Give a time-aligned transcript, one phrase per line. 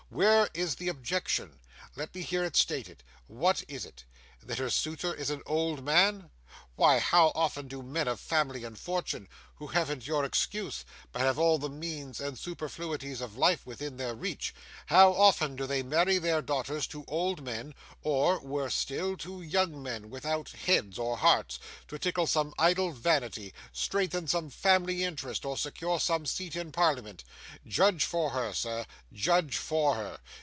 [0.13, 1.61] Where is the objection?
[1.95, 3.01] Let me hear it stated.
[3.27, 4.03] What is it?
[4.43, 6.31] That her suitor is an old man?
[6.75, 11.37] Why, how often do men of family and fortune, who haven't your excuse, but have
[11.37, 14.53] all the means and superfluities of life within their reach,
[14.87, 19.83] how often do they marry their daughters to old men, or (worse still) to young
[19.83, 25.57] men without heads or hearts, to tickle some idle vanity, strengthen some family interest, or
[25.57, 27.23] secure some seat in Parliament!
[27.67, 30.19] Judge for her, sir, judge for her.